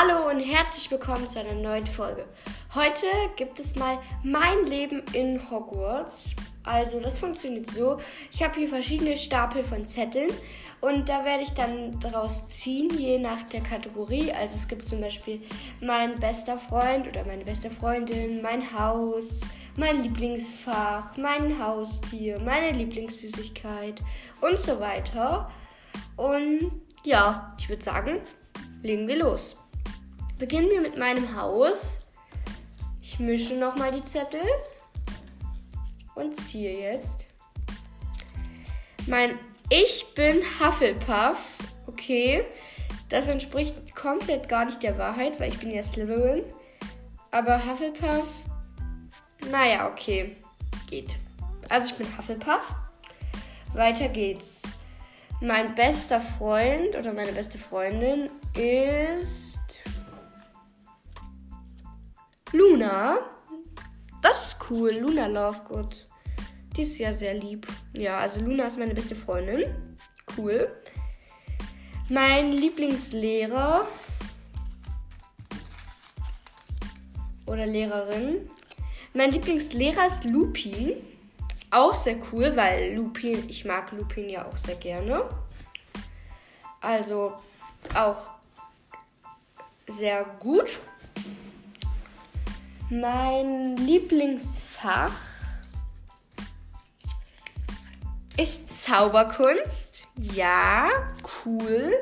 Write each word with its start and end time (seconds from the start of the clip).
Hallo 0.00 0.30
und 0.30 0.38
herzlich 0.38 0.88
willkommen 0.92 1.28
zu 1.28 1.40
einer 1.40 1.54
neuen 1.54 1.84
Folge. 1.84 2.24
Heute 2.72 3.06
gibt 3.34 3.58
es 3.58 3.74
mal 3.74 3.98
mein 4.22 4.64
Leben 4.66 5.02
in 5.12 5.50
Hogwarts. 5.50 6.36
Also 6.62 7.00
das 7.00 7.18
funktioniert 7.18 7.68
so. 7.68 7.98
Ich 8.30 8.40
habe 8.40 8.54
hier 8.54 8.68
verschiedene 8.68 9.16
Stapel 9.16 9.64
von 9.64 9.88
Zetteln 9.88 10.30
und 10.80 11.08
da 11.08 11.24
werde 11.24 11.42
ich 11.42 11.50
dann 11.50 11.98
daraus 11.98 12.46
ziehen, 12.48 12.90
je 12.96 13.18
nach 13.18 13.42
der 13.44 13.60
Kategorie. 13.60 14.30
Also 14.30 14.54
es 14.54 14.68
gibt 14.68 14.86
zum 14.86 15.00
Beispiel 15.00 15.42
mein 15.80 16.14
bester 16.20 16.58
Freund 16.58 17.08
oder 17.08 17.24
meine 17.24 17.44
beste 17.44 17.68
Freundin, 17.68 18.40
mein 18.40 18.72
Haus, 18.78 19.40
mein 19.74 20.04
Lieblingsfach, 20.04 21.16
mein 21.16 21.60
Haustier, 21.60 22.38
meine 22.38 22.70
Lieblingssüßigkeit 22.70 24.00
und 24.42 24.60
so 24.60 24.78
weiter. 24.78 25.50
Und 26.16 26.70
ja, 27.02 27.56
ich 27.58 27.68
würde 27.68 27.82
sagen, 27.82 28.20
legen 28.82 29.08
wir 29.08 29.16
los. 29.16 29.56
Beginnen 30.38 30.70
wir 30.70 30.80
mit 30.80 30.96
meinem 30.96 31.36
Haus. 31.36 31.98
Ich 33.02 33.18
mische 33.18 33.54
nochmal 33.54 33.90
die 33.90 34.02
Zettel 34.02 34.42
und 36.14 36.40
ziehe 36.40 36.92
jetzt. 36.92 37.26
Mein 39.08 39.38
Ich 39.68 40.06
bin 40.14 40.42
Hufflepuff. 40.60 41.38
Okay. 41.86 42.44
Das 43.08 43.26
entspricht 43.26 43.96
komplett 43.96 44.48
gar 44.48 44.66
nicht 44.66 44.82
der 44.82 44.96
Wahrheit, 44.98 45.40
weil 45.40 45.48
ich 45.48 45.58
bin 45.58 45.70
ja 45.70 45.82
Slytherin. 45.82 46.44
Aber 47.30 47.64
Hufflepuff, 47.64 48.26
naja, 49.50 49.88
okay. 49.90 50.36
Geht. 50.88 51.16
Also 51.68 51.88
ich 51.88 51.94
bin 51.94 52.06
Hufflepuff. 52.16 52.74
Weiter 53.74 54.08
geht's. 54.08 54.62
Mein 55.40 55.74
bester 55.74 56.20
Freund 56.20 56.96
oder 56.96 57.12
meine 57.12 57.32
beste 57.32 57.58
Freundin 57.58 58.28
ist 58.54 59.58
Luna. 62.78 63.18
Das 64.22 64.46
ist 64.46 64.70
cool. 64.70 64.92
Luna 64.92 65.26
Lovegood. 65.26 66.06
Die 66.76 66.82
ist 66.82 66.96
ja 66.98 67.12
sehr 67.12 67.34
lieb. 67.34 67.66
Ja, 67.92 68.18
also 68.18 68.40
Luna 68.40 68.66
ist 68.66 68.78
meine 68.78 68.94
beste 68.94 69.16
Freundin. 69.16 69.64
Cool. 70.36 70.70
Mein 72.08 72.52
Lieblingslehrer 72.52 73.84
oder 77.46 77.66
Lehrerin. 77.66 78.48
Mein 79.12 79.32
Lieblingslehrer 79.32 80.06
ist 80.06 80.24
Lupin. 80.24 81.02
Auch 81.72 81.94
sehr 81.94 82.18
cool, 82.32 82.54
weil 82.54 82.94
Lupin, 82.94 83.48
ich 83.48 83.64
mag 83.64 83.90
Lupin 83.90 84.28
ja 84.28 84.46
auch 84.46 84.56
sehr 84.56 84.76
gerne. 84.76 85.28
Also 86.80 87.34
auch 87.96 88.30
sehr 89.88 90.24
gut. 90.38 90.78
Mein 92.90 93.76
Lieblingsfach 93.76 95.12
ist 98.38 98.82
Zauberkunst. 98.82 100.08
Ja, 100.16 100.88
cool. 101.44 101.92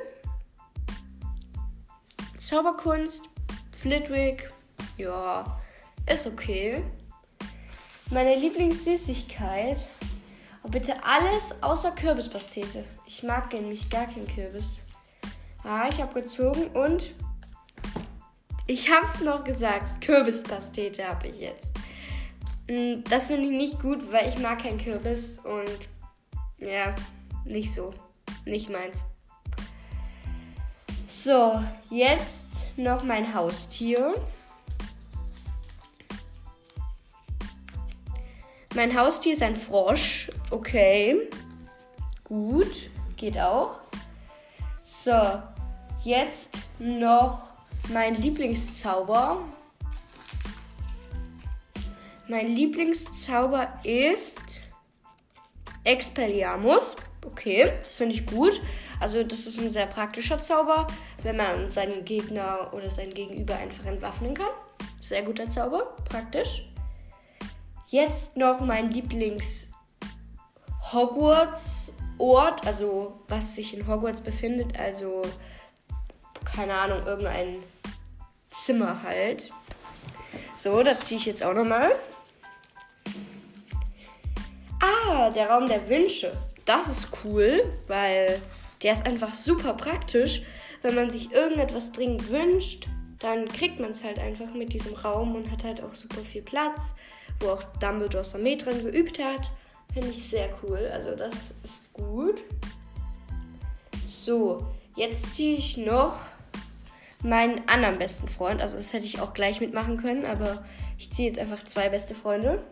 Zauberkunst, 2.39 3.29
Flitwick, 3.77 4.49
ja, 4.97 5.61
ist 6.09 6.29
okay. 6.29 6.85
Meine 8.11 8.37
Lieblingssüßigkeit. 8.37 9.85
Oh, 10.63 10.69
bitte 10.69 11.03
alles 11.03 11.61
außer 11.65 11.91
Kürbispastete. 11.91 12.85
Ich 13.07 13.25
mag 13.25 13.53
nämlich 13.53 13.91
gar 13.91 14.07
keinen 14.07 14.29
Kürbis. 14.29 14.85
Ah, 15.65 15.89
ich 15.91 16.01
habe 16.01 16.23
gezogen 16.23 16.69
und 16.69 17.13
ich 18.67 18.91
hab's 18.91 19.23
noch 19.23 19.45
gesagt. 19.45 20.01
Kürbispastete 20.05 21.07
habe 21.07 21.29
ich 21.29 21.41
jetzt. 21.41 21.73
Mm, 22.69 23.03
das 23.09 23.29
finde 23.29 23.45
ich 23.45 23.53
nicht 23.53 23.81
gut, 23.81 24.13
weil 24.13 24.29
ich 24.29 24.39
mag 24.39 24.63
keinen 24.63 24.79
Kürbis 24.79 25.39
und 25.41 25.89
ja, 26.59 26.95
nicht 27.45 27.73
so. 27.73 27.93
Nicht 28.45 28.71
meins. 28.71 29.05
So, 31.07 31.63
jetzt 31.91 32.77
noch 32.77 33.05
mein 33.05 33.35
Haustier. 33.35 34.15
Mein 38.75 38.99
Haustier 38.99 39.33
ist 39.33 39.43
ein 39.43 39.57
Frosch. 39.57 40.29
Okay. 40.51 41.31
Gut. 42.25 42.91
Geht 43.17 43.39
auch. 43.39 43.81
So, 44.83 45.43
jetzt 46.05 46.51
noch 46.79 47.56
mein 47.89 48.15
Lieblingszauber. 48.17 49.39
Mein 52.29 52.49
Lieblingszauber 52.49 53.73
ist 53.85 54.63
Expelliarmus. 55.85 56.97
Okay, 57.25 57.73
das 57.79 57.97
finde 57.97 58.15
ich 58.15 58.27
gut. 58.27 58.61
Also 58.99 59.23
das 59.23 59.47
ist 59.47 59.61
ein 59.61 59.71
sehr 59.71 59.87
praktischer 59.87 60.41
Zauber, 60.41 60.87
wenn 61.23 61.37
man 61.37 61.71
seinen 61.71 62.05
Gegner 62.05 62.73
oder 62.73 62.91
sein 62.91 63.13
Gegenüber 63.13 63.57
einfach 63.57 63.87
entwaffnen 63.87 64.35
kann. 64.35 64.51
Sehr 65.01 65.23
guter 65.23 65.49
Zauber, 65.51 65.97
praktisch. 66.05 66.69
Jetzt 67.89 68.37
noch 68.37 68.61
mein 68.61 68.91
Lieblings 68.91 69.71
Hogwarts 70.93 71.93
Ort, 72.19 72.67
also 72.67 73.21
was 73.29 73.55
sich 73.55 73.77
in 73.77 73.87
Hogwarts 73.87 74.23
befindet, 74.23 74.79
also 74.79 75.21
keine 76.45 76.73
Ahnung, 76.73 77.05
irgendein 77.05 77.63
Zimmer 78.63 79.03
halt. 79.03 79.51
So, 80.57 80.83
da 80.83 80.99
ziehe 80.99 81.19
ich 81.19 81.27
jetzt 81.27 81.43
auch 81.43 81.55
nochmal. 81.55 81.93
Ah, 84.81 85.31
der 85.31 85.51
Raum 85.51 85.69
der 85.69 85.89
Wünsche. 85.89 86.33
Das 86.65 86.89
ist 86.89 87.09
cool, 87.25 87.63
weil 87.87 88.41
der 88.83 88.93
ist 88.93 89.07
einfach 89.07 89.35
super 89.35 89.75
praktisch. 89.75 90.43
Wenn 90.83 90.95
man 90.95 91.11
sich 91.11 91.33
irgendetwas 91.33 91.93
dringend 91.93 92.31
wünscht, 92.31 92.87
dann 93.21 93.49
kriegt 93.49 93.81
man 93.81 93.91
es 93.91 94.05
halt 94.05 94.19
einfach 94.19 94.53
mit 94.53 94.73
diesem 94.73 94.95
Raum 94.95 95.35
und 95.35 95.51
hat 95.51 95.65
halt 95.65 95.83
auch 95.83 95.95
super 95.95 96.21
viel 96.21 96.43
Platz, 96.43 96.95
wo 97.41 97.49
auch 97.49 97.63
Dumbledore 97.81 98.25
Armee 98.35 98.57
drin 98.57 98.85
geübt 98.85 99.19
hat. 99.19 99.51
Finde 99.93 100.11
ich 100.11 100.29
sehr 100.29 100.51
cool. 100.63 100.91
Also 100.93 101.15
das 101.15 101.55
ist 101.63 101.93
gut. 101.93 102.43
So, 104.09 104.67
jetzt 104.97 105.35
ziehe 105.35 105.57
ich 105.57 105.77
noch 105.77 106.19
meinen 107.23 107.67
anderen 107.69 107.99
besten 107.99 108.29
Freund. 108.29 108.61
Also 108.61 108.77
das 108.77 108.93
hätte 108.93 109.07
ich 109.07 109.21
auch 109.21 109.35
gleich 109.35 109.61
mitmachen 109.61 109.97
können, 109.97 110.25
aber 110.25 110.65
ich 110.99 111.11
ziehe 111.11 111.29
jetzt 111.29 111.39
einfach 111.39 111.65
zwei 111.65 111.89
beste 111.89 112.15
Freunde. 112.15 112.63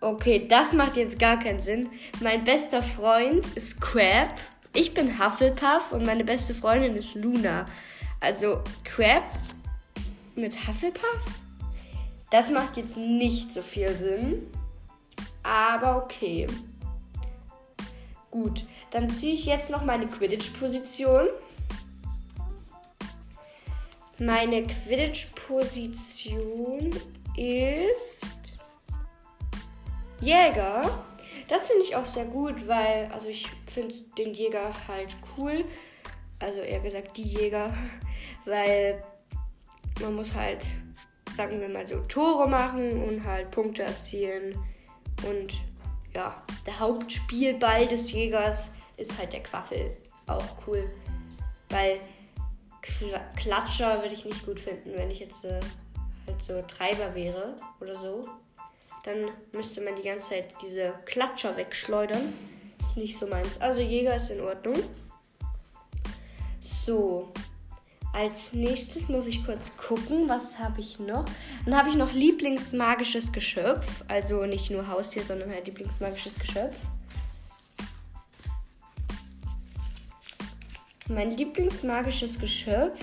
Okay, 0.00 0.46
das 0.48 0.72
macht 0.72 0.96
jetzt 0.96 1.18
gar 1.18 1.38
keinen 1.38 1.60
Sinn. 1.60 1.88
Mein 2.20 2.42
bester 2.42 2.82
Freund 2.82 3.46
ist 3.54 3.80
Crab. 3.80 4.34
Ich 4.74 4.94
bin 4.94 5.18
Hufflepuff 5.18 5.92
und 5.92 6.04
meine 6.04 6.24
beste 6.24 6.54
Freundin 6.54 6.96
ist 6.96 7.14
Luna. 7.14 7.66
Also 8.18 8.62
Crab 8.84 9.22
mit 10.34 10.66
Hufflepuff? 10.66 11.40
Das 12.30 12.50
macht 12.50 12.76
jetzt 12.78 12.96
nicht 12.96 13.52
so 13.52 13.62
viel 13.62 13.90
Sinn. 13.90 14.46
Aber 15.42 16.02
okay. 16.02 16.46
Gut, 18.30 18.64
dann 18.90 19.10
ziehe 19.10 19.34
ich 19.34 19.44
jetzt 19.44 19.70
noch 19.70 19.84
meine 19.84 20.06
Quidditch-Position. 20.06 21.26
Meine 24.24 24.62
Quidditch-Position 24.62 26.90
ist 27.36 28.56
Jäger. 30.20 31.04
Das 31.48 31.66
finde 31.66 31.82
ich 31.82 31.96
auch 31.96 32.04
sehr 32.04 32.26
gut, 32.26 32.68
weil, 32.68 33.10
also 33.12 33.26
ich 33.26 33.50
finde 33.66 33.96
den 34.16 34.32
Jäger 34.32 34.70
halt 34.86 35.16
cool. 35.36 35.64
Also 36.38 36.60
eher 36.60 36.78
gesagt 36.78 37.16
die 37.16 37.24
Jäger, 37.24 37.74
weil 38.44 39.02
man 40.00 40.14
muss 40.14 40.32
halt, 40.32 40.64
sagen 41.36 41.60
wir 41.60 41.68
mal 41.68 41.88
so, 41.88 41.98
Tore 42.02 42.48
machen 42.48 43.02
und 43.02 43.24
halt 43.24 43.50
Punkte 43.50 43.82
erzielen. 43.82 44.56
Und 45.28 45.60
ja, 46.14 46.40
der 46.64 46.78
Hauptspielball 46.78 47.88
des 47.88 48.12
Jägers 48.12 48.70
ist 48.96 49.18
halt 49.18 49.32
der 49.32 49.42
Quaffel. 49.42 49.96
Auch 50.28 50.64
cool. 50.68 50.88
Weil 51.70 51.98
Klatscher 53.36 54.02
würde 54.02 54.14
ich 54.14 54.24
nicht 54.24 54.44
gut 54.44 54.60
finden, 54.60 54.92
wenn 54.94 55.10
ich 55.10 55.20
jetzt 55.20 55.44
äh, 55.44 55.60
halt 56.26 56.42
so 56.42 56.62
Treiber 56.62 57.14
wäre 57.14 57.56
oder 57.80 57.96
so. 57.96 58.22
Dann 59.04 59.30
müsste 59.52 59.80
man 59.80 59.96
die 59.96 60.02
ganze 60.02 60.30
Zeit 60.30 60.54
diese 60.62 60.94
Klatscher 61.04 61.56
wegschleudern. 61.56 62.32
Ist 62.80 62.96
nicht 62.96 63.18
so 63.18 63.26
meins. 63.26 63.60
Also 63.60 63.80
Jäger 63.80 64.16
ist 64.16 64.30
in 64.30 64.40
Ordnung. 64.40 64.76
So. 66.60 67.32
Als 68.12 68.52
nächstes 68.52 69.08
muss 69.08 69.26
ich 69.26 69.44
kurz 69.44 69.74
gucken, 69.76 70.28
was 70.28 70.58
habe 70.58 70.80
ich 70.80 70.98
noch. 70.98 71.24
Dann 71.64 71.76
habe 71.76 71.88
ich 71.88 71.94
noch 71.94 72.12
Lieblingsmagisches 72.12 73.32
Geschöpf. 73.32 74.04
Also 74.06 74.44
nicht 74.44 74.70
nur 74.70 74.86
Haustier, 74.86 75.22
sondern 75.22 75.50
halt 75.50 75.66
Lieblingsmagisches 75.66 76.38
Geschöpf. 76.38 76.76
Mein 81.08 81.30
Lieblingsmagisches 81.30 82.38
Geschöpf 82.38 83.00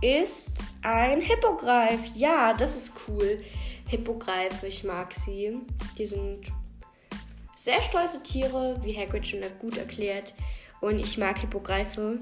ist 0.00 0.50
ein 0.82 1.20
Hippogreif. 1.20 2.00
Ja, 2.14 2.52
das 2.54 2.76
ist 2.76 2.92
cool. 3.06 3.40
Hippogreife, 3.88 4.66
ich 4.66 4.82
mag 4.82 5.14
sie. 5.14 5.58
Die 5.96 6.06
sind 6.06 6.40
sehr 7.54 7.80
stolze 7.82 8.20
Tiere, 8.22 8.76
wie 8.82 8.96
Hagrid 8.96 9.26
schon 9.26 9.40
gut 9.60 9.78
erklärt. 9.78 10.34
Und 10.80 10.98
ich 10.98 11.18
mag 11.18 11.38
Hippogreife. 11.38 12.18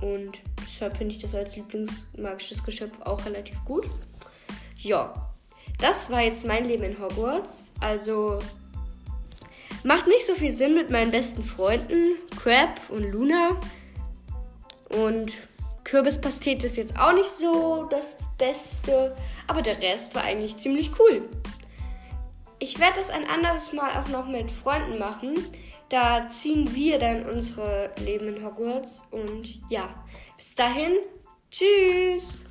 Und 0.00 0.40
deshalb 0.62 0.96
finde 0.96 1.14
ich 1.14 1.20
das 1.20 1.34
als 1.34 1.56
Lieblingsmagisches 1.56 2.64
Geschöpf 2.64 3.00
auch 3.02 3.24
relativ 3.26 3.62
gut. 3.64 3.90
Ja, 4.78 5.12
das 5.78 6.08
war 6.08 6.22
jetzt 6.22 6.46
mein 6.46 6.64
Leben 6.64 6.84
in 6.84 6.98
Hogwarts. 6.98 7.72
Also 7.80 8.38
macht 9.82 10.06
nicht 10.06 10.24
so 10.24 10.34
viel 10.34 10.52
Sinn 10.52 10.74
mit 10.74 10.88
meinen 10.88 11.10
besten 11.10 11.42
Freunden, 11.42 12.16
Crab 12.42 12.80
und 12.88 13.10
Luna. 13.10 13.60
Und 14.96 15.32
Kürbispastet 15.84 16.64
ist 16.64 16.76
jetzt 16.76 16.98
auch 16.98 17.12
nicht 17.12 17.28
so 17.28 17.84
das 17.90 18.16
Beste, 18.38 19.16
aber 19.46 19.62
der 19.62 19.80
Rest 19.80 20.14
war 20.14 20.24
eigentlich 20.24 20.56
ziemlich 20.56 20.92
cool. 20.98 21.28
Ich 22.58 22.78
werde 22.78 22.96
das 22.96 23.10
ein 23.10 23.28
anderes 23.28 23.72
Mal 23.72 23.90
auch 24.00 24.08
noch 24.08 24.26
mit 24.26 24.50
Freunden 24.50 24.98
machen. 24.98 25.34
Da 25.90 26.28
ziehen 26.28 26.74
wir 26.74 26.98
dann 26.98 27.26
unsere 27.26 27.92
Leben 28.02 28.34
in 28.34 28.44
Hogwarts. 28.44 29.02
Und 29.10 29.60
ja, 29.68 29.90
bis 30.36 30.54
dahin, 30.54 30.92
tschüss! 31.50 32.44